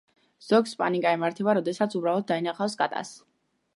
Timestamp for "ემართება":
1.17-1.55